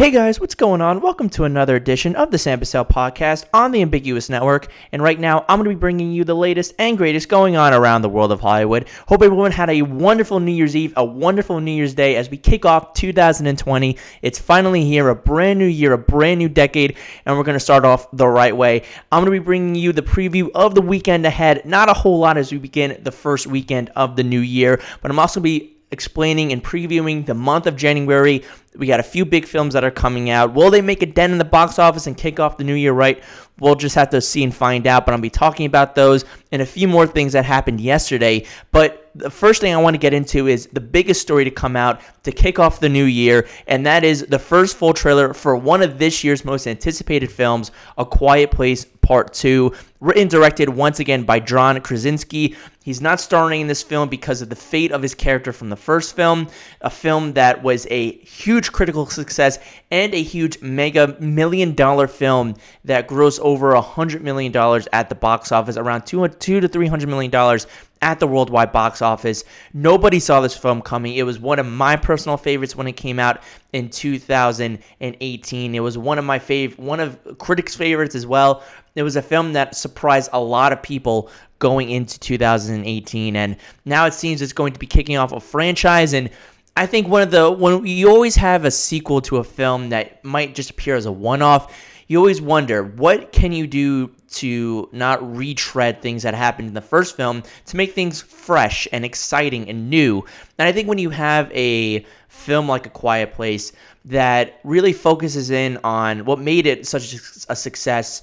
[0.00, 1.02] Hey guys, what's going on?
[1.02, 4.72] Welcome to another edition of the Sam Bussell podcast on the Ambiguous Network.
[4.92, 7.74] And right now, I'm going to be bringing you the latest and greatest going on
[7.74, 8.88] around the world of Hollywood.
[9.08, 12.38] Hope everyone had a wonderful New Year's Eve, a wonderful New Year's Day as we
[12.38, 13.98] kick off 2020.
[14.22, 16.96] It's finally here, a brand new year, a brand new decade,
[17.26, 18.84] and we're going to start off the right way.
[19.12, 21.66] I'm going to be bringing you the preview of the weekend ahead.
[21.66, 25.10] Not a whole lot as we begin the first weekend of the new year, but
[25.10, 28.44] I'm also going to be explaining and previewing the month of January.
[28.76, 30.54] We got a few big films that are coming out.
[30.54, 32.92] Will they make a dent in the box office and kick off the new year
[32.92, 33.22] right?
[33.58, 36.62] We'll just have to see and find out, but I'll be talking about those and
[36.62, 38.46] a few more things that happened yesterday.
[38.72, 41.76] But the first thing I want to get into is the biggest story to come
[41.76, 45.56] out to kick off the new year, and that is the first full trailer for
[45.56, 51.00] one of this year's most anticipated films, A Quiet Place Part 2, written directed once
[51.00, 52.56] again by John Krasinski.
[52.82, 55.76] He's not starring in this film because of the fate of his character from the
[55.76, 56.48] first film,
[56.80, 59.58] a film that was a huge critical success
[59.90, 65.08] and a huge mega million dollar film that grossed over a hundred million dollars at
[65.08, 67.66] the box office, around two, two to three hundred million dollars
[68.02, 69.44] at the worldwide box office.
[69.74, 71.14] Nobody saw this film coming.
[71.14, 75.74] It was one of my personal favorites when it came out in 2018.
[75.74, 78.62] It was one of my fav one of critics' favorites as well.
[78.94, 84.06] It was a film that surprised a lot of people going into 2018 and now
[84.06, 86.30] it seems it's going to be kicking off a franchise and
[86.76, 90.24] I think one of the when you always have a sequel to a film that
[90.24, 91.76] might just appear as a one-off,
[92.10, 96.80] you always wonder what can you do to not retread things that happened in the
[96.80, 100.24] first film to make things fresh and exciting and new.
[100.58, 103.70] And I think when you have a film like A Quiet Place
[104.06, 107.14] that really focuses in on what made it such
[107.48, 108.22] a success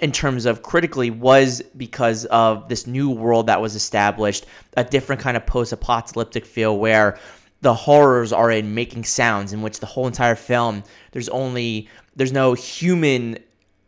[0.00, 4.46] in terms of critically was because of this new world that was established,
[4.78, 7.18] a different kind of post-apocalyptic feel where
[7.60, 12.32] the horrors are in making sounds in which the whole entire film there's only there's
[12.32, 13.38] no human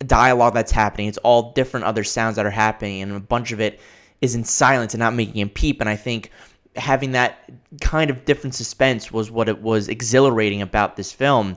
[0.06, 1.08] dialogue that's happening.
[1.08, 3.80] It's all different other sounds that are happening, and a bunch of it
[4.20, 5.80] is in silence and not making a peep.
[5.80, 6.30] And I think
[6.76, 7.50] having that
[7.80, 11.56] kind of different suspense was what it was exhilarating about this film.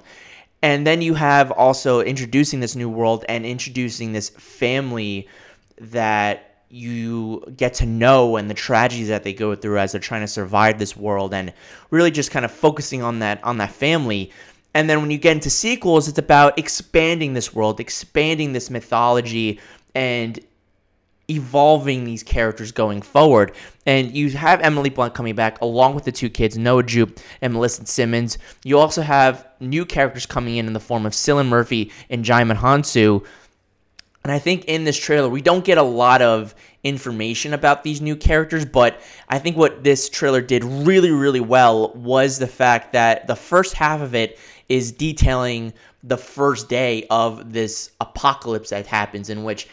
[0.61, 5.27] And then you have also introducing this new world and introducing this family
[5.77, 10.21] that you get to know and the tragedies that they go through as they're trying
[10.21, 11.53] to survive this world and
[11.91, 14.31] really just kind of focusing on that on that family
[14.73, 19.59] and then when you get into sequels, it's about expanding this world, expanding this mythology,
[19.93, 20.39] and
[21.29, 23.53] evolving these characters going forward.
[23.85, 27.53] And you have Emily Blunt coming back along with the two kids, Noah Jupe and
[27.53, 28.37] Millicent Simmonds.
[28.63, 32.57] You also have new characters coming in in the form of Cillian Murphy and Djimon
[32.57, 33.25] Hounsou.
[34.23, 37.99] And I think in this trailer, we don't get a lot of information about these
[37.99, 42.93] new characters, but I think what this trailer did really, really well was the fact
[42.93, 44.39] that the first half of it
[44.69, 45.73] is detailing
[46.03, 49.67] the first day of this apocalypse that happens in which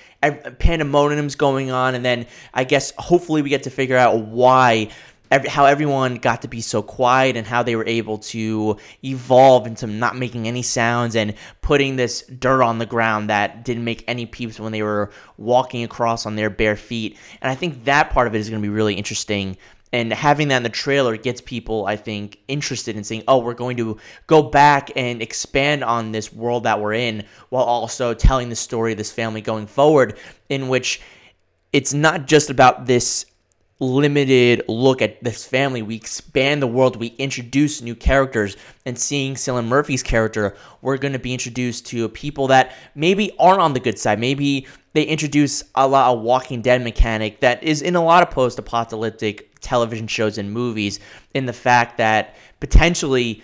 [0.58, 4.88] pandemonium's going on and then i guess hopefully we get to figure out why
[5.30, 9.86] how everyone got to be so quiet and how they were able to evolve into
[9.86, 14.26] not making any sounds and putting this dirt on the ground that didn't make any
[14.26, 17.16] peeps when they were walking across on their bare feet.
[17.40, 19.56] And I think that part of it is going to be really interesting
[19.92, 23.54] and having that in the trailer gets people i think interested in saying oh we're
[23.54, 28.48] going to go back and expand on this world that we're in while also telling
[28.48, 30.16] the story of this family going forward
[30.48, 31.00] in which
[31.72, 33.26] it's not just about this
[33.80, 35.82] limited look at this family.
[35.82, 36.96] We expand the world.
[36.96, 38.56] We introduce new characters.
[38.86, 43.60] And seeing Cillian Murphy's character, we're going to be introduced to people that maybe aren't
[43.60, 44.20] on the good side.
[44.20, 48.30] Maybe they introduce a lot of Walking Dead mechanic that is in a lot of
[48.30, 51.00] post-apocalyptic television shows and movies.
[51.34, 53.42] In the fact that potentially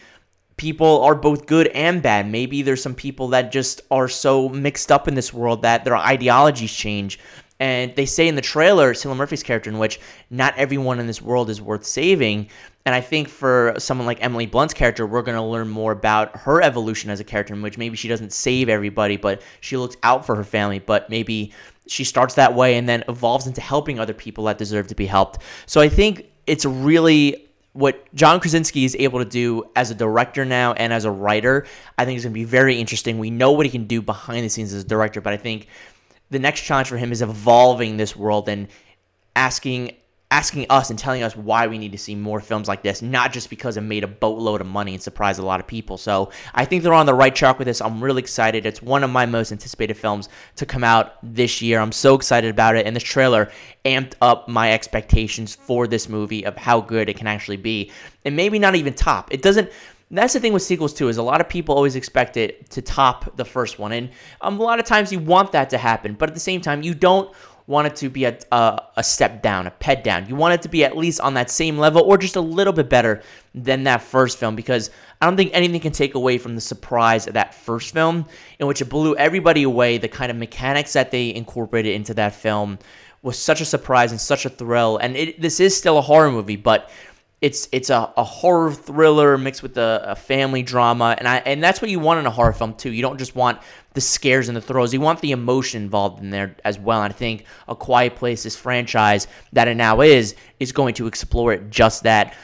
[0.57, 2.27] people are both good and bad.
[2.29, 5.97] Maybe there's some people that just are so mixed up in this world that their
[5.97, 7.19] ideologies change.
[7.59, 11.23] And they say in the trailer, Cillian Murphy's character, in which not everyone in this
[11.23, 12.49] world is worth saving.
[12.85, 16.37] And I think for someone like Emily Blunt's character, we're going to learn more about
[16.37, 19.97] her evolution as a character, in which maybe she doesn't save everybody, but she looks
[20.03, 20.79] out for her family.
[20.79, 21.53] But maybe
[21.87, 25.07] she starts that way and then evolves into helping other people that deserve to be
[25.07, 25.43] helped.
[25.67, 30.45] So I think it's really what John Krasinski is able to do as a director
[30.45, 31.67] now and as a writer.
[31.99, 33.19] I think is going to be very interesting.
[33.19, 35.69] We know what he can do behind the scenes as a director, but I think
[36.31, 38.69] the next challenge for him is evolving this world and
[39.35, 39.93] asking
[40.31, 43.33] asking us and telling us why we need to see more films like this, not
[43.33, 45.97] just because it made a boatload of money and surprised a lot of people.
[45.97, 47.81] So I think they're on the right track with this.
[47.81, 48.67] I'm really excited.
[48.67, 51.79] It's one of my most anticipated films to come out this year.
[51.79, 52.87] I'm so excited about it.
[52.87, 53.53] And this trailer
[53.85, 57.93] amped up my expectations for this movie of how good it can actually be.
[58.25, 59.33] And maybe not even top.
[59.33, 59.71] It doesn't
[60.11, 62.81] that's the thing with sequels too is a lot of people always expect it to
[62.81, 64.11] top the first one and
[64.41, 66.83] um, a lot of times you want that to happen but at the same time
[66.83, 67.35] you don't
[67.67, 70.29] want it to be a, a, a, step down a ped down.
[70.29, 72.73] You want it to be at least on that same level or just a little
[72.73, 73.23] bit better
[73.55, 77.27] than that first film because i don't think anything can take away from the surprise
[77.27, 78.27] of that first film
[78.59, 79.99] in which it blew everybody away.
[79.99, 82.79] The kind of mechanics that they incorporated into that film
[83.23, 86.31] was such a surprise and such a thrill and it, this is still a horror
[86.31, 86.91] movie but
[87.41, 91.63] it's it's a, a horror thriller mixed with a, a, family drama and I and
[91.63, 92.93] that's what you want in a horror film too.
[92.93, 93.61] You don't just want
[93.93, 94.93] the scares and the throws.
[94.93, 97.03] You want the emotion involved in there as well.
[97.03, 101.07] And I think A Quiet Place, this franchise that it now is, is going to
[101.07, 102.35] explore it just that.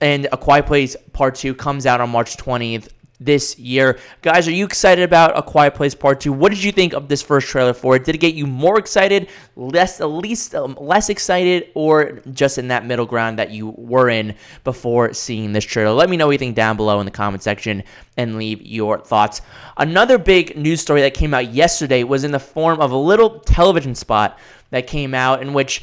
[0.00, 2.88] And A Quiet Place Part 2 comes out on March 20th
[3.20, 3.98] this year.
[4.22, 6.32] Guys, are you excited about A Quiet Place Part 2?
[6.32, 8.04] What did you think of this first trailer for it?
[8.04, 12.68] Did it get you more excited, less at least um, less excited, or just in
[12.68, 14.34] that middle ground that you were in
[14.64, 15.94] before seeing this trailer?
[15.94, 17.82] Let me know what you think down below in the comment section
[18.16, 19.42] and leave your thoughts.
[19.76, 23.40] Another big news story that came out yesterday was in the form of a little
[23.40, 24.38] television spot
[24.70, 25.82] that came out in which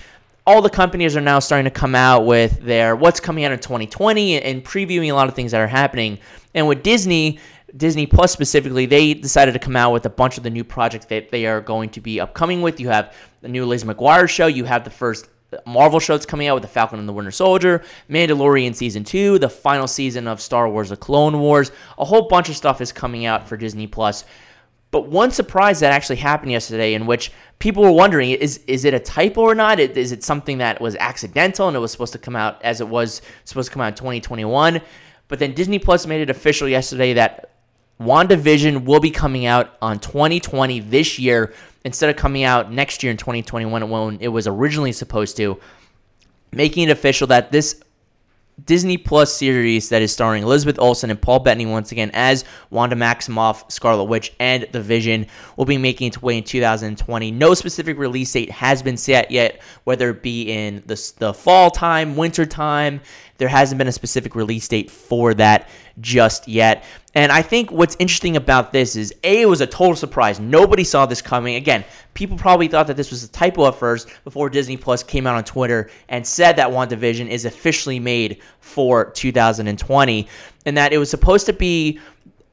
[0.52, 3.60] all the companies are now starting to come out with their what's coming out in
[3.60, 6.20] 2020 and previewing a lot of things that are happening.
[6.54, 7.40] And with Disney,
[7.78, 11.06] Disney Plus specifically, they decided to come out with a bunch of the new projects
[11.06, 12.82] that they are going to be upcoming with.
[12.82, 15.30] You have the new Lizzie McGuire show, you have the first
[15.66, 19.40] Marvel show that's coming out with the Falcon and the Winter Soldier, Mandalorian season two,
[19.40, 21.72] the final season of Star Wars: The Clone Wars.
[21.98, 24.26] A whole bunch of stuff is coming out for Disney Plus.
[24.92, 28.94] But one surprise that actually happened yesterday, in which people were wondering, is is it
[28.94, 29.80] a typo or not?
[29.80, 32.88] Is it something that was accidental and it was supposed to come out as it
[32.88, 34.82] was supposed to come out in 2021?
[35.30, 37.52] But then Disney Plus made it official yesterday that
[38.02, 41.54] WandaVision will be coming out on 2020 this year
[41.86, 45.60] instead of coming out next year in 2021 when it was originally supposed to,
[46.52, 47.82] making it official that this
[48.66, 52.96] Disney Plus series that is starring Elizabeth Olsen and Paul Bettany once again as Wanda
[52.96, 55.28] Maximoff, Scarlet Witch, and The Vision
[55.58, 57.32] will be making its way in 2020.
[57.32, 61.72] No specific release date has been set yet, whether it be in the, the fall
[61.72, 63.02] time, winter time.
[63.38, 65.68] There hasn't been a specific release date for that
[66.02, 66.84] just yet.
[67.14, 70.40] And I think what's interesting about this is A, it was a total surprise.
[70.40, 71.56] Nobody saw this coming.
[71.56, 71.84] Again,
[72.14, 75.36] people probably thought that this was a typo at first before Disney Plus came out
[75.36, 80.28] on Twitter and said that WandaVision is officially made for 2020
[80.66, 82.00] and that it was supposed to be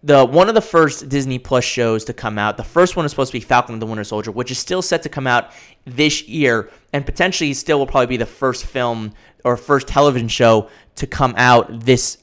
[0.03, 2.57] the one of the first Disney Plus shows to come out.
[2.57, 4.83] The first one is supposed to be Falcon and the Winter Soldier, which is still
[4.83, 5.51] set to come out
[5.85, 9.13] this year and potentially still will probably be the first film
[9.45, 12.19] or first television show to come out this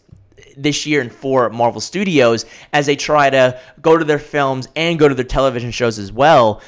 [0.57, 5.00] this year and for Marvel Studios as they try to go to their films and
[5.00, 6.62] go to their television shows as well.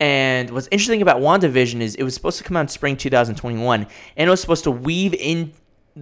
[0.00, 3.86] And what's interesting about WandaVision is it was supposed to come out in spring 2021
[4.16, 5.52] and it was supposed to weave in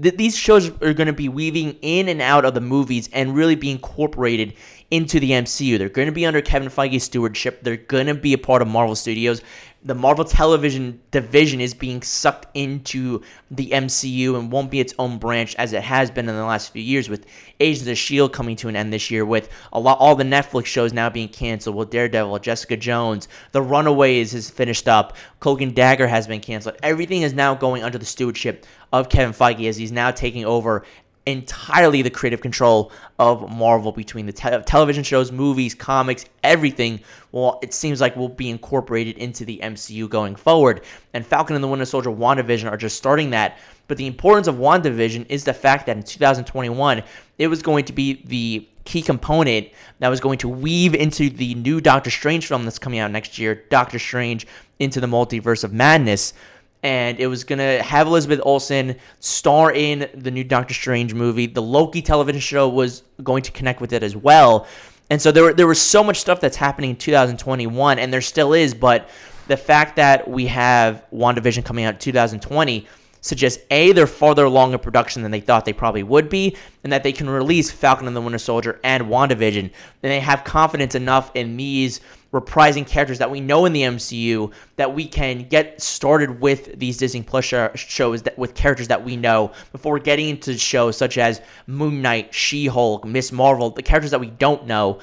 [0.01, 3.35] th- these shows are going to be weaving in and out of the movies and
[3.35, 4.55] really be incorporated
[4.91, 5.79] into the MCU.
[5.79, 7.63] They're going to be under Kevin Feige's stewardship.
[7.63, 9.43] They're going to be a part of Marvel Studios
[9.83, 15.19] the Marvel Television division is being sucked into the MCU and won't be its own
[15.19, 17.25] branch as it has been in the last few years with
[17.61, 20.67] Agents of Shield coming to an end this year with a lot all the Netflix
[20.67, 25.75] shows now being canceled with Daredevil, Jessica Jones, The Runaways is finished up, Cloak and
[25.75, 26.77] Dagger has been canceled.
[26.83, 30.85] Everything is now going under the stewardship of Kevin Feige as he's now taking over
[31.27, 37.01] entirely the creative control of Marvel between the te- television shows, movies, comics, everything.
[37.33, 40.83] Well, it seems like will be incorporated into the MCU going forward.
[41.13, 43.59] And Falcon and the Winter Soldier, WandaVision are just starting that.
[43.87, 47.03] But the importance of WandaVision is the fact that in 2021,
[47.39, 51.55] it was going to be the key component that was going to weave into the
[51.55, 54.47] new Doctor Strange film that's coming out next year, Doctor Strange
[54.79, 56.33] into the Multiverse of Madness
[56.83, 61.47] and it was gonna have Elizabeth Olsen star in the new Doctor Strange movie.
[61.47, 64.67] The Loki television show was going to connect with it as well,
[65.11, 68.21] and so there were, there was so much stuff that's happening in 2021, and there
[68.21, 68.73] still is.
[68.75, 69.11] But
[69.49, 72.87] the fact that we have WandaVision coming out in 2020
[73.21, 76.93] suggests a they're farther along in production than they thought they probably would be, and
[76.93, 80.95] that they can release Falcon and the Winter Soldier and WandaVision, and they have confidence
[80.95, 82.01] enough in these
[82.33, 86.97] reprising characters that we know in the MCU that we can get started with these
[86.97, 91.41] Disney Plus shows that, with characters that we know before getting into shows such as
[91.67, 95.01] Moon Knight, She-Hulk, Miss Marvel, the characters that we don't know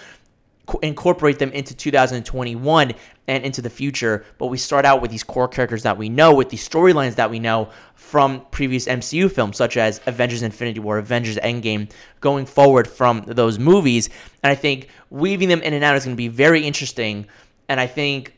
[0.81, 2.93] incorporate them into 2021
[3.27, 4.25] and into the future.
[4.38, 7.29] But we start out with these core characters that we know, with these storylines that
[7.29, 12.88] we know from previous MCU films, such as Avengers Infinity War, Avengers Endgame, going forward
[12.88, 14.09] from those movies.
[14.43, 17.27] And I think weaving them in and out is going to be very interesting.
[17.69, 18.33] And I think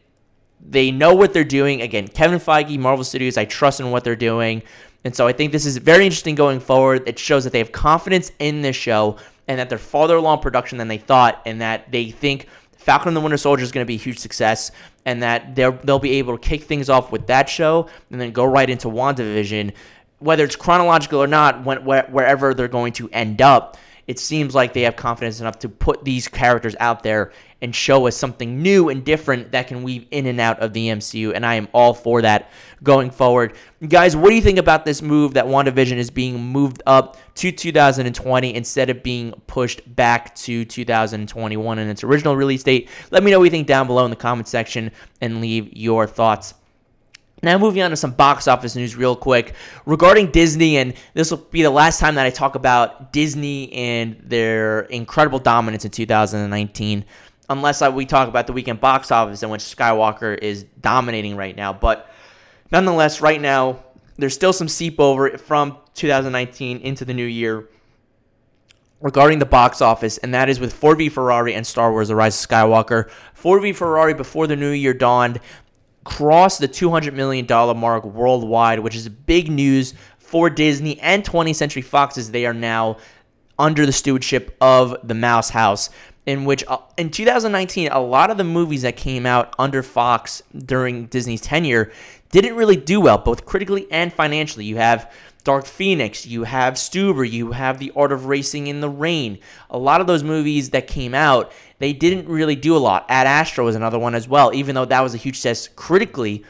[0.60, 1.82] they know what they're doing.
[1.82, 4.64] Again, Kevin Feige, Marvel Studios, I trust in what they're doing.
[5.06, 7.08] And so I think this is very interesting going forward.
[7.08, 9.18] It shows that they have confidence in this show
[9.50, 13.18] and that they're farther along production than they thought, and that they think Falcon and
[13.18, 14.72] the Winter Soldier is going to be a huge success,
[15.06, 18.32] and that they'll they'll be able to kick things off with that show, and then
[18.32, 19.74] go right into WandaVision,
[20.20, 23.76] whether it's chronological or not, when, wherever they're going to end up
[24.10, 28.08] it seems like they have confidence enough to put these characters out there and show
[28.08, 31.34] us something new and different that can weave in and out of the MCU.
[31.34, 32.52] And I am all for that
[32.84, 33.56] going forward.
[33.88, 37.52] Guys, what do you think about this move that WandaVision is being moved up to
[37.52, 42.90] 2020 instead of being pushed back to 2021 and its original release date?
[43.12, 46.08] Let me know what you think down below in the comment section and leave your
[46.08, 46.54] thoughts.
[47.42, 49.54] Now, moving on to some box office news, real quick.
[49.86, 54.20] Regarding Disney, and this will be the last time that I talk about Disney and
[54.22, 57.06] their incredible dominance in 2019,
[57.50, 61.74] unless we talk about the weekend box office in which Skywalker is dominating right now.
[61.74, 62.10] But
[62.72, 63.84] nonetheless, right now,
[64.18, 67.70] there's still some seep over from 2019 into the new year
[69.02, 72.16] regarding the box office, and that is with Ford v Ferrari and Star Wars The
[72.16, 73.10] Rise of Skywalker.
[73.34, 75.40] Ford v Ferrari, before the new year dawned,
[76.04, 77.46] crossed the $200 million
[77.78, 82.54] mark worldwide, which is big news for Disney and 20th Century Fox as they are
[82.54, 82.98] now
[83.58, 85.90] under the stewardship of the Mouse House.
[86.30, 90.44] In which, uh, in 2019, a lot of the movies that came out under Fox
[90.56, 91.92] during Disney's tenure
[92.32, 94.64] didn't really do well, both critically and financially.
[94.64, 95.12] You have
[95.44, 99.40] Dark Phoenix, you have Stuber, you have The Art of Racing in the Rain.
[99.72, 103.06] A lot of those movies that came out they didn't really do a lot.
[103.10, 106.44] Ad Astra was another one as well, even though that was a huge success critically.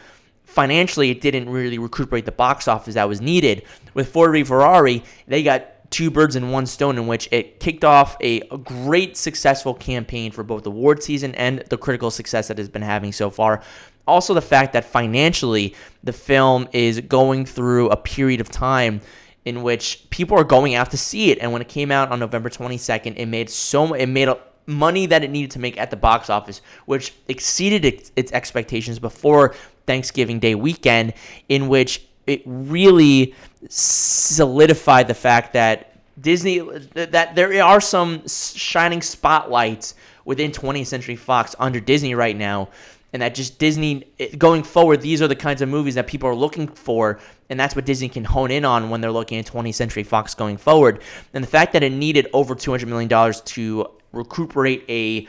[0.44, 3.64] Financially, it didn't really recuperate the box office that was needed.
[3.94, 7.84] With Ford v Ferrari, they got two birds in one stone in which it kicked
[7.84, 12.60] off a, great successful campaign for both the award season and the critical success that
[12.60, 13.62] it has been having so far.
[14.08, 19.02] Also, the fact that financially the film is going through a period of time
[19.46, 21.38] in which people are going out to see it.
[21.40, 24.30] And when it came out on November 22nd, it made so it made
[24.66, 29.00] money that it needed to make at the box office, which exceeded its, its expectations
[29.00, 29.56] before
[29.88, 31.14] Thanksgiving Day weekend,
[31.48, 33.34] in which it really
[33.68, 39.96] solidified the fact that Disney that there are some shining spotlights
[40.26, 42.70] within 20th Century Fox under Disney right now
[43.12, 44.06] and that just Disney
[44.38, 47.20] going forward these are the kinds of movies that people are looking for
[47.50, 50.36] and that's what Disney can hone in on when they're looking at 20th Century Fox
[50.36, 51.02] going forward.
[51.34, 55.28] And the fact that it needed over 200 million dollars to recuperate a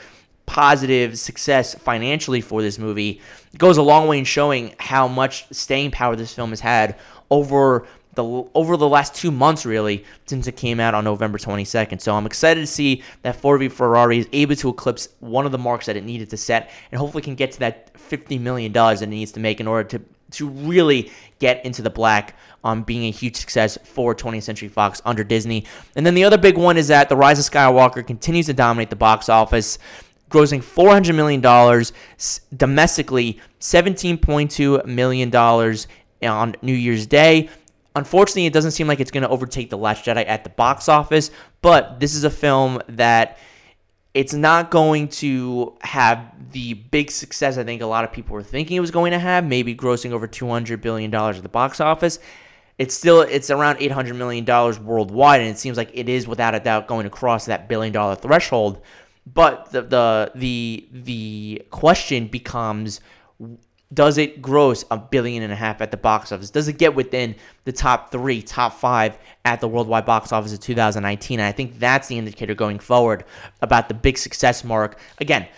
[0.50, 3.20] positive success financially for this movie
[3.56, 6.98] goes a long way in showing how much staying power this film has had
[7.30, 12.00] over the over the last two months really since it came out on November 22nd.
[12.00, 15.52] So I'm excited to see that Ford v Ferrari is able to eclipse one of
[15.52, 18.72] the marks that it needed to set and hopefully can get to that 50 million
[18.72, 22.36] dollars that it needs to make in order to to really get into the black
[22.64, 25.64] on being a huge success for 20th Century Fox under Disney.
[25.96, 28.90] And then the other big one is that The Rise of Skywalker continues to dominate
[28.90, 29.78] the box office,
[30.30, 31.40] grossing $400 million
[32.56, 35.34] domestically, $17.2 million
[36.22, 37.48] on New Year's Day.
[37.96, 40.88] Unfortunately, it doesn't seem like it's going to overtake The Last Jedi at the box
[40.88, 43.38] office, but this is a film that
[44.14, 48.42] it's not going to have the big success I think a lot of people were
[48.42, 52.18] thinking it was going to have, maybe grossing over $200 billion at the box office.
[52.78, 54.44] It's still it's around $800 million
[54.84, 57.92] worldwide, and it seems like it is without a doubt going to cross that billion
[57.92, 58.80] dollar threshold.
[59.26, 63.00] But the the the the question becomes
[63.92, 66.50] does it gross a billion and a half at the box office?
[66.50, 67.34] Does it get within
[67.64, 71.40] the top three, top five at the worldwide box office of 2019?
[71.40, 73.24] And I think that's the indicator going forward
[73.60, 74.98] about the big success mark.
[75.18, 75.48] Again,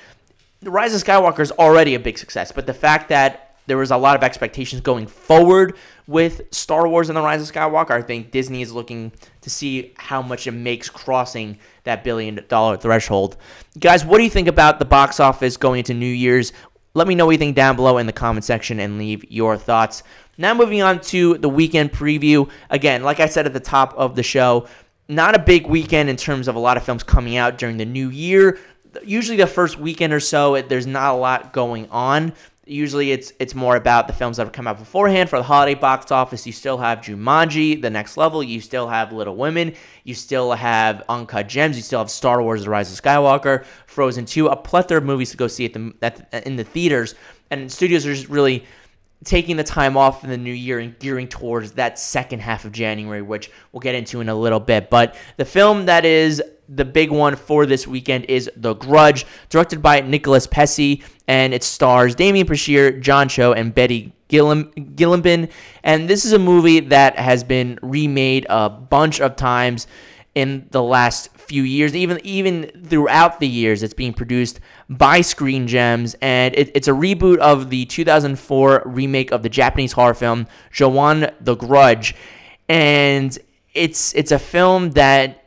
[0.61, 3.90] The Rise of Skywalker is already a big success, but the fact that there was
[3.90, 5.76] a lot of expectations going forward
[6.07, 9.92] with Star Wars and The Rise of Skywalker, I think Disney is looking to see
[9.97, 13.37] how much it makes crossing that billion dollar threshold.
[13.78, 16.52] Guys, what do you think about the box office going into New Year's?
[16.95, 19.57] Let me know what you think down below in the comment section and leave your
[19.57, 20.02] thoughts.
[20.37, 22.50] Now, moving on to the weekend preview.
[22.69, 24.66] Again, like I said at the top of the show,
[25.09, 27.85] not a big weekend in terms of a lot of films coming out during the
[27.85, 28.59] new year.
[29.04, 32.35] Usually, the first weekend or so, there's not a lot going on.
[32.64, 35.75] Usually, it's it's more about the films that have come out beforehand for the holiday
[35.75, 36.47] box office.
[36.47, 38.40] You still have Jumanji, The Next Level.
[38.40, 39.75] You still have Little Women.
[40.04, 41.76] You still have Uncut Gems.
[41.76, 45.33] You still have Star Wars: The Rise of Skywalker, Frozen 2, a plethora of movies
[45.33, 47.16] to go see at the at, in the theaters.
[47.50, 48.64] And studios are just really
[49.25, 52.73] taking the time off in the new year and gearing towards that second half of
[52.73, 54.88] January, which we'll get into in a little bit.
[54.88, 56.40] But the film that is
[56.75, 61.62] the big one for this weekend is The Grudge, directed by Nicholas Pesce, and it
[61.62, 65.49] stars Demian Bichir, John Cho, and Betty Gillim- Gilligan.
[65.83, 69.87] And this is a movie that has been remade a bunch of times.
[70.35, 73.83] in the last few years, even even throughout the years.
[73.83, 79.31] It's being produced by Screen Gems, and it, it's a reboot of the 2004 remake
[79.31, 82.14] of the Japanese horror film Ju-On the Grudge,
[82.67, 83.38] and
[83.75, 85.41] it's it's a film that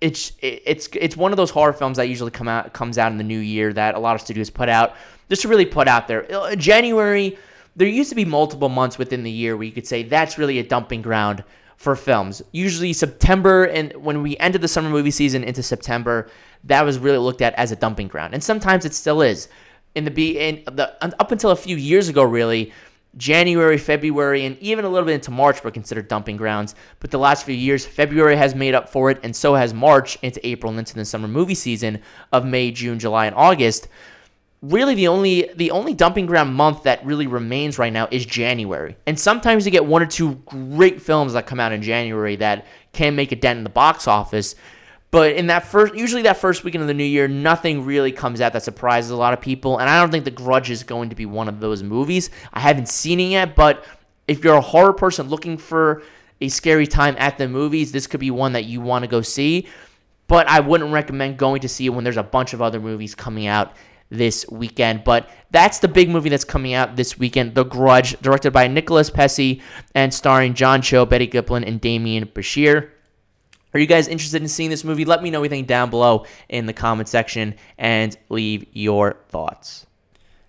[0.00, 3.18] it's it's it's one of those horror films that usually come out comes out in
[3.18, 4.94] the new year that a lot of studios put out
[5.28, 6.30] just to really put out there.
[6.30, 7.38] Uh, January,
[7.76, 10.58] there used to be multiple months within the year where you could say that's really
[10.58, 11.44] a dumping ground
[11.76, 12.42] for films.
[12.52, 16.28] Usually September and when we ended the summer movie season into September,
[16.64, 19.48] that was really looked at as a dumping ground, and sometimes it still is.
[19.94, 22.72] In the be in the up until a few years ago, really
[23.16, 26.74] January, February, and even a little bit into March were considered dumping grounds.
[27.00, 30.18] But the last few years, February has made up for it, and so has March
[30.22, 32.00] into April and into the summer movie season
[32.32, 33.88] of May, June, July, and August.
[34.62, 38.96] Really, the only the only dumping ground month that really remains right now is January.
[39.06, 42.66] And sometimes you get one or two great films that come out in January that
[42.94, 44.54] can make a dent in the box office.
[45.14, 48.40] But in that first, usually that first weekend of the new year, nothing really comes
[48.40, 49.78] out that surprises a lot of people.
[49.78, 52.30] And I don't think The Grudge is going to be one of those movies.
[52.52, 53.84] I haven't seen it yet, but
[54.26, 56.02] if you're a horror person looking for
[56.40, 59.20] a scary time at the movies, this could be one that you want to go
[59.20, 59.68] see.
[60.26, 63.14] But I wouldn't recommend going to see it when there's a bunch of other movies
[63.14, 63.76] coming out
[64.10, 65.04] this weekend.
[65.04, 69.10] But that's the big movie that's coming out this weekend The Grudge, directed by Nicholas
[69.10, 69.60] Pesce
[69.94, 72.90] and starring John Cho, Betty Giplin, and Demián Bichir.
[73.74, 75.04] Are you guys interested in seeing this movie?
[75.04, 79.86] Let me know anything down below in the comment section and leave your thoughts.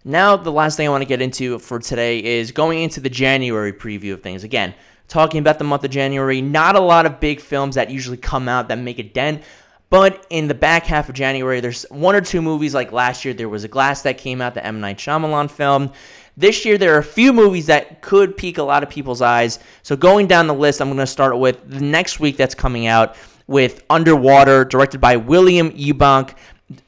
[0.03, 3.10] Now, the last thing I want to get into for today is going into the
[3.10, 4.44] January preview of things.
[4.44, 4.75] Again,
[5.08, 8.48] talking about the month of January, not a lot of big films that usually come
[8.48, 9.41] out that make a dent.
[9.89, 13.34] But in the back half of January, there's one or two movies like last year.
[13.34, 14.82] There was a Glass that came out, the M.
[14.82, 15.91] Night Shyamalan film.
[16.37, 19.59] This year, there are a few movies that could pique a lot of people's eyes.
[19.83, 22.87] So, going down the list, I'm going to start with the next week that's coming
[22.87, 23.15] out
[23.47, 26.35] with Underwater, directed by William Eubank,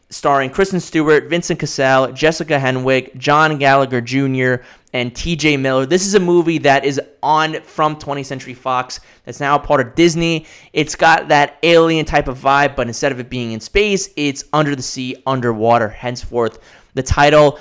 [0.09, 4.63] starring Kristen Stewart, Vincent Cassel, Jessica Henwick, John Gallagher Jr.,
[4.93, 5.85] and TJ Miller.
[5.85, 9.85] This is a movie that is on from 20th Century Fox that's now a part
[9.85, 10.45] of Disney.
[10.73, 14.45] It's got that alien type of vibe, but instead of it being in space, it's
[14.53, 15.89] under the sea, underwater.
[15.89, 16.59] Henceforth,
[16.93, 17.59] the title.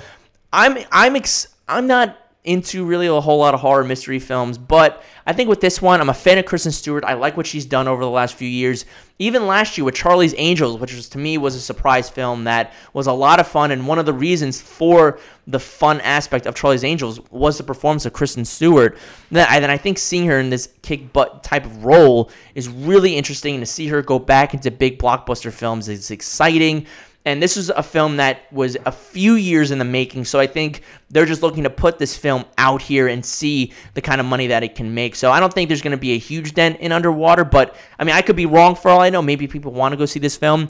[0.51, 5.03] I'm I'm ex- I'm not into really a whole lot of horror mystery films, but
[5.25, 7.03] I think with this one, I'm a fan of Kristen Stewart.
[7.03, 8.85] I like what she's done over the last few years.
[9.19, 12.71] Even last year with Charlie's Angels, which was to me was a surprise film that
[12.93, 16.55] was a lot of fun, and one of the reasons for the fun aspect of
[16.55, 18.97] Charlie's Angels was the performance of Kristen Stewart.
[19.33, 23.17] I, then I think seeing her in this kick butt type of role is really
[23.17, 23.59] interesting.
[23.59, 26.87] To see her go back into big blockbuster films is exciting.
[27.27, 30.23] And this was a film that was a few years in the making.
[30.23, 34.01] So I think they're just looking to put this film out here and see the
[34.01, 35.13] kind of money that it can make.
[35.13, 37.43] So I don't think there's going to be a huge dent in Underwater.
[37.43, 39.21] But I mean, I could be wrong for all I know.
[39.21, 40.69] Maybe people want to go see this film.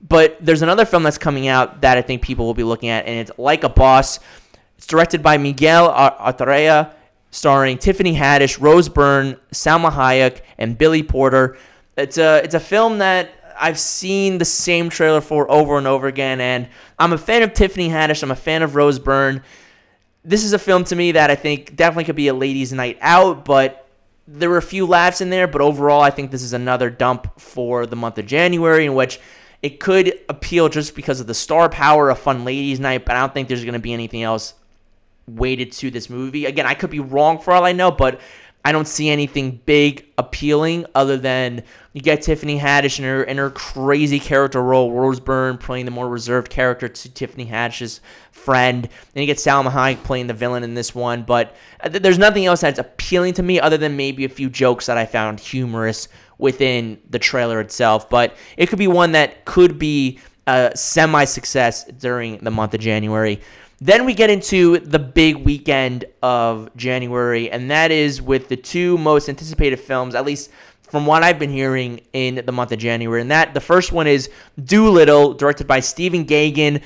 [0.00, 3.06] But there's another film that's coming out that I think people will be looking at,
[3.06, 4.20] and it's Like a Boss.
[4.78, 6.92] It's directed by Miguel Arteta,
[7.32, 11.56] starring Tiffany Haddish, Rose Byrne, Salma Hayek, and Billy Porter.
[11.96, 16.06] It's a it's a film that I've seen the same trailer for over and over
[16.06, 18.22] again, and I'm a fan of Tiffany Haddish.
[18.22, 19.42] I'm a fan of Rose Byrne.
[20.24, 22.98] This is a film to me that I think definitely could be a ladies' night
[23.00, 23.88] out, but
[24.26, 25.46] there were a few laughs in there.
[25.46, 29.20] But overall, I think this is another dump for the month of January, in which
[29.62, 33.04] it could appeal just because of the star power of fun ladies' night.
[33.04, 34.54] But I don't think there's going to be anything else
[35.28, 36.44] weighted to this movie.
[36.44, 38.20] Again, I could be wrong for all I know, but
[38.66, 43.38] I don't see anything big appealing other than you get Tiffany Haddish in her in
[43.38, 48.00] her crazy character role, Rose Byrne playing the more reserved character to Tiffany Haddish's
[48.32, 48.88] friend.
[49.14, 51.22] Then you get Salma Hayek playing the villain in this one.
[51.22, 54.86] But uh, there's nothing else that's appealing to me other than maybe a few jokes
[54.86, 58.10] that I found humorous within the trailer itself.
[58.10, 62.80] But it could be one that could be a semi success during the month of
[62.80, 63.40] January.
[63.78, 68.96] Then we get into the big weekend of January, and that is with the two
[68.96, 73.20] most anticipated films, at least from what I've been hearing in the month of January.
[73.20, 74.30] And that the first one is
[74.62, 76.80] Dolittle, directed by Stephen Gaghan,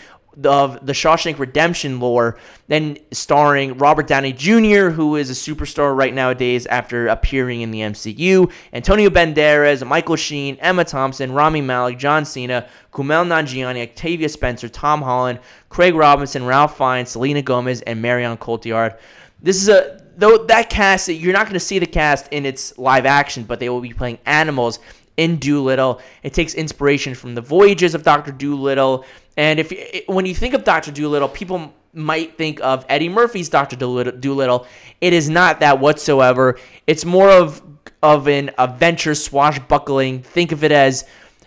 [0.44, 2.38] of the Shawshank Redemption lore,
[2.68, 7.80] then starring Robert Downey Jr., who is a superstar right nowadays after appearing in the
[7.80, 14.68] MCU, Antonio Banderas, Michael Sheen, Emma Thompson, Rami Malek, John Cena, Kumail Nanjiani, Octavia Spencer,
[14.68, 18.98] Tom Holland, Craig Robinson, Ralph Fiennes, Selena Gomez, and Marion Cotillard.
[19.42, 22.76] This is a though that cast you're not going to see the cast in its
[22.78, 24.78] live action, but they will be playing animals
[25.16, 26.00] in Dolittle.
[26.22, 29.04] It takes inspiration from the voyages of Doctor Dolittle
[29.40, 33.74] and if when you think of Doctor Dolittle, people might think of Eddie Murphy's Doctor
[33.74, 34.66] Dolittle.
[35.00, 36.58] It is not that whatsoever.
[36.86, 37.62] It's more of
[38.02, 40.22] of an adventure swashbuckling.
[40.22, 41.06] Think of it as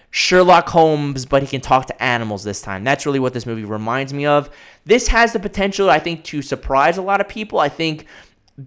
[0.09, 2.83] Sherlock Holmes, but he can talk to animals this time.
[2.83, 4.49] That's really what this movie reminds me of.
[4.85, 7.59] This has the potential, I think, to surprise a lot of people.
[7.59, 8.07] I think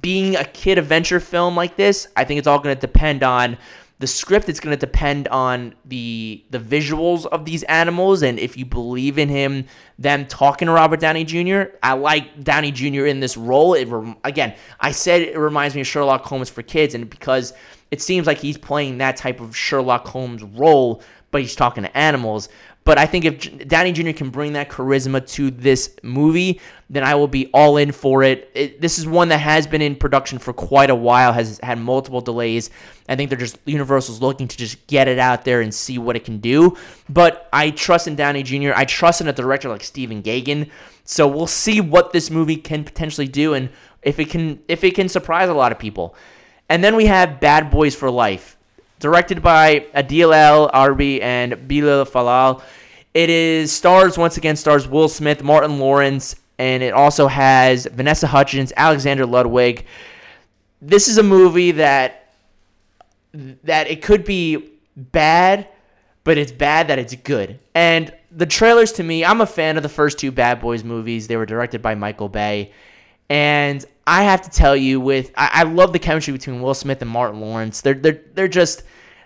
[0.00, 3.58] being a kid adventure film like this, I think it's all going to depend on
[3.98, 4.48] the script.
[4.48, 9.18] It's going to depend on the the visuals of these animals, and if you believe
[9.18, 9.66] in him,
[9.98, 11.74] them talking to Robert Downey Jr.
[11.82, 13.06] I like Downey Jr.
[13.06, 13.74] in this role.
[13.74, 13.88] It
[14.24, 17.52] again, I said it reminds me of Sherlock Holmes for kids, and because
[17.90, 21.96] it seems like he's playing that type of Sherlock Holmes role but he's talking to
[21.96, 22.48] animals.
[22.86, 24.12] But I think if Downey Jr.
[24.12, 28.48] can bring that charisma to this movie, then I will be all in for it.
[28.54, 28.80] it.
[28.80, 32.20] This is one that has been in production for quite a while, has had multiple
[32.20, 32.70] delays.
[33.08, 36.14] I think they're just Universal's looking to just get it out there and see what
[36.14, 36.76] it can do.
[37.08, 38.70] But I trust in Downey Jr.
[38.76, 40.70] I trust in a director like Stephen Gaghan.
[41.02, 43.68] So we'll see what this movie can potentially do and
[44.02, 46.14] if it can if it can surprise a lot of people.
[46.68, 48.55] And then we have Bad Boys for Life
[48.98, 52.62] directed by Adil El Arbi and Bilall Fallah.
[53.14, 58.26] It is stars once again stars Will Smith, Martin Lawrence, and it also has Vanessa
[58.26, 59.86] Hudgens, Alexander Ludwig.
[60.82, 62.32] This is a movie that
[63.32, 65.68] that it could be bad,
[66.24, 67.58] but it's bad that it's good.
[67.74, 71.26] And the trailers to me, I'm a fan of the first two Bad Boys movies.
[71.26, 72.72] They were directed by Michael Bay.
[73.28, 77.02] And I have to tell you, with I, I love the chemistry between Will Smith
[77.02, 77.80] and Martin Lawrence.
[77.80, 78.82] They're they're they're just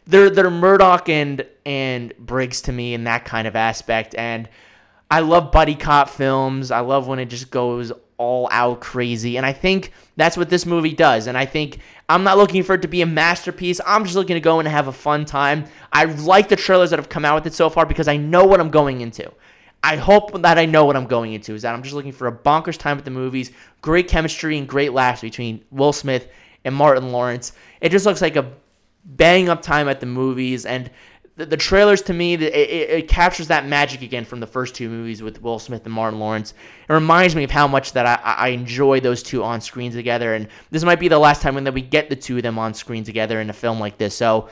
[0.06, 4.14] they're they're Murtaugh and and Briggs to me in that kind of aspect.
[4.16, 4.48] And
[5.10, 6.70] I love buddy cop films.
[6.70, 9.36] I love when it just goes all out crazy.
[9.36, 11.26] And I think that's what this movie does.
[11.26, 13.80] And I think I'm not looking for it to be a masterpiece.
[13.86, 15.64] I'm just looking to go and have a fun time.
[15.92, 18.44] I like the trailers that have come out with it so far because I know
[18.44, 19.32] what I'm going into.
[19.82, 21.54] I hope that I know what I'm going into.
[21.54, 24.68] Is that I'm just looking for a bonkers time at the movies, great chemistry and
[24.68, 26.28] great laughs between Will Smith
[26.64, 27.52] and Martin Lawrence.
[27.80, 28.52] It just looks like a
[29.04, 30.90] bang up time at the movies, and
[31.36, 34.74] the, the trailers to me, it, it, it, captures that magic again from the first
[34.74, 36.52] two movies with Will Smith and Martin Lawrence.
[36.86, 40.34] It reminds me of how much that I, I enjoy those two on screen together,
[40.34, 42.74] and this might be the last time that we get the two of them on
[42.74, 44.14] screen together in a film like this.
[44.14, 44.50] So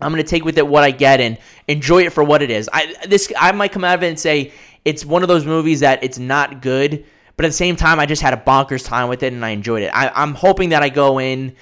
[0.00, 2.68] I'm gonna take with it what I get and enjoy it for what it is.
[2.72, 4.52] I this I might come out of it and say
[4.84, 7.04] it's one of those movies that it's not good,
[7.36, 9.50] but at the same time I just had a bonkers time with it and I
[9.50, 9.88] enjoyed it.
[9.88, 11.56] I, I'm hoping that I go in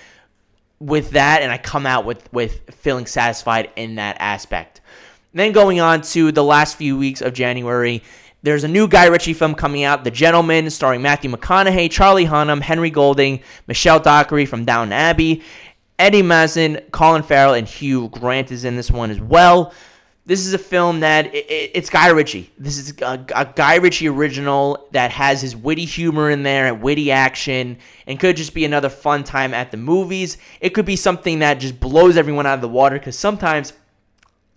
[0.81, 4.81] with that and I come out with with feeling satisfied in that aspect.
[5.33, 8.03] then going on to the last few weeks of January,
[8.43, 12.61] there's a new Guy Ritchie film coming out, The Gentlemen, starring Matthew McConaughey, Charlie Hunnam,
[12.61, 15.43] Henry Golding, Michelle Dockery from Downton Abbey,
[15.99, 19.73] Eddie Marsan, Colin Farrell, and Hugh Grant is in this one as well.
[20.27, 22.51] This is a film that it, it, it's Guy Ritchie.
[22.59, 26.81] This is a, a, Guy Ritchie original that has his witty humor in there and
[26.81, 27.77] witty action,
[28.07, 30.39] and could just be another fun time at the movies.
[30.61, 33.75] It could be something that just blows everyone out of the water because sometimes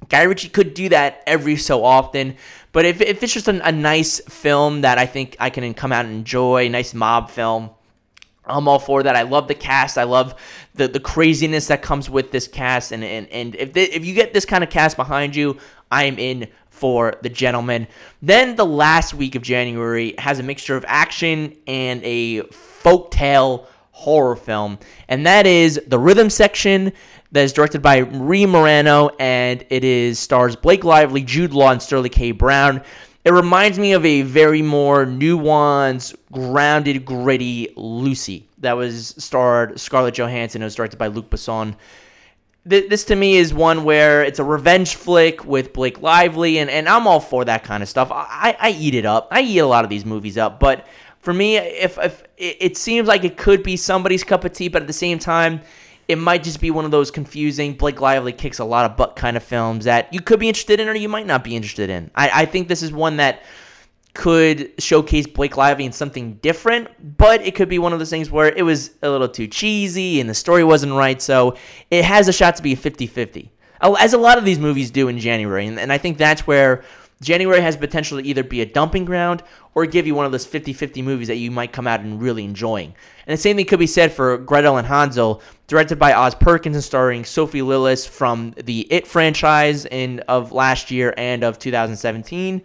[0.10, 2.38] Guy Ritchie could do that every so often.
[2.72, 6.06] But if, if it's just a nice film that I think I can come out
[6.06, 7.72] and enjoy, nice mob film,
[8.48, 9.16] I'm all for that.
[9.16, 9.98] I love the cast.
[9.98, 10.36] I love
[10.74, 12.92] the the craziness that comes with this cast.
[12.92, 15.58] And and, and if if you get this kind of cast behind you,
[15.92, 17.88] I am in for the gentleman.
[18.22, 23.68] Then the last week of January has a mixture of action and a folk tale
[23.92, 26.94] horror film, and that is the Rhythm Section.
[27.34, 31.82] That is directed by Marie Morano, and it is stars Blake Lively, Jude Law, and
[31.82, 32.32] Sterling K.
[32.32, 32.82] Brown.
[33.28, 40.14] It reminds me of a very more nuanced, grounded, gritty Lucy that was starred Scarlett
[40.14, 40.62] Johansson.
[40.62, 41.76] It was directed by Luc Besson.
[42.64, 46.88] This to me is one where it's a revenge flick with Blake Lively, and, and
[46.88, 48.10] I'm all for that kind of stuff.
[48.14, 49.28] I, I eat it up.
[49.30, 50.88] I eat a lot of these movies up, but
[51.20, 54.84] for me, if, if it seems like it could be somebody's cup of tea, but
[54.84, 55.60] at the same time,
[56.08, 59.16] it might just be one of those confusing Blake Lively kicks a lot of butt
[59.16, 61.90] kind of films that you could be interested in or you might not be interested
[61.90, 62.12] in.
[62.16, 63.44] I, I think this is one that
[64.14, 68.32] could showcase Blake Lively in something different, but it could be one of those things
[68.32, 71.22] where it was a little too cheesy and the story wasn't right.
[71.22, 71.56] So
[71.92, 74.90] it has a shot to be a 50 50, as a lot of these movies
[74.90, 75.68] do in January.
[75.68, 76.84] And, and I think that's where
[77.22, 79.42] January has potential to either be a dumping ground
[79.74, 82.22] or give you one of those 50 50 movies that you might come out and
[82.22, 82.94] really enjoying.
[83.26, 86.76] And the same thing could be said for Gretel and Hansel, directed by Oz Perkins
[86.76, 92.62] and starring Sophie Lillis from the It franchise in of last year and of 2017.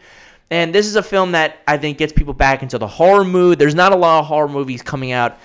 [0.51, 3.59] And this is a film that I think gets people back into the horror mood.
[3.59, 5.39] There's not a lot of horror movies coming out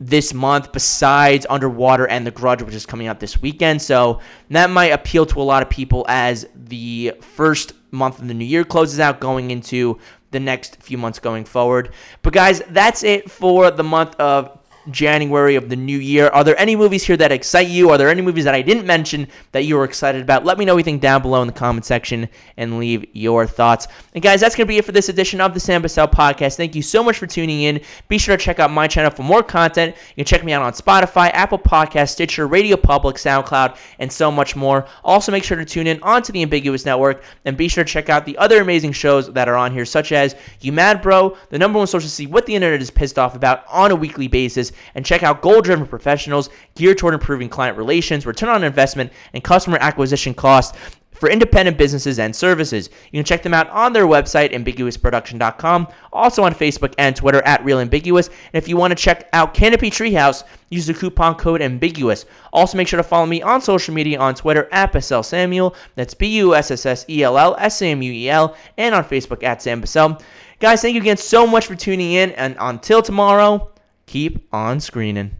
[0.00, 3.82] this month besides Underwater and The Grudge, which is coming out this weekend.
[3.82, 8.34] So that might appeal to a lot of people as the first month of the
[8.34, 9.98] new year closes out, going into
[10.30, 11.92] the next few months going forward.
[12.22, 14.58] But guys, that's it for the month of
[14.90, 16.28] January of the new year.
[16.28, 17.90] Are there any movies here that excite you?
[17.90, 20.44] Are there any movies that I didn't mention that you were excited about?
[20.44, 23.88] Let me know think down below in the comment section and leave your thoughts.
[24.14, 26.56] And guys, that's going to be it for this edition of the Sam Bussell podcast.
[26.56, 27.80] Thank you so much for tuning in.
[28.08, 29.96] Be sure to check out my channel for more content.
[30.10, 34.30] You can check me out on Spotify, Apple Podcast, Stitcher, Radio Public, SoundCloud, and so
[34.30, 34.86] much more.
[35.02, 38.08] Also, make sure to tune in onto the Ambiguous Network and be sure to check
[38.08, 41.58] out the other amazing shows that are on here, such as You Mad Bro, the
[41.58, 44.28] number one source to see what the internet is pissed off about on a weekly
[44.28, 49.12] basis, and check out Goal Driven Professionals geared toward improving client relations, return on investment,
[49.32, 50.76] and customer acquisition costs
[51.14, 52.90] for independent businesses and services.
[53.10, 57.64] You can check them out on their website, ambiguousproduction.com, also on Facebook and Twitter at
[57.64, 58.28] Real Ambiguous.
[58.28, 62.26] And if you want to check out Canopy Treehouse, use the coupon code Ambiguous.
[62.52, 65.74] Also, make sure to follow me on social media on Twitter at Bussell Samuel.
[65.94, 68.56] That's B U S S S E L L S A M U E L,
[68.76, 70.20] and on Facebook at Sam Bussell.
[70.60, 73.70] Guys, thank you again so much for tuning in, and until tomorrow,
[74.06, 75.36] keep on screening.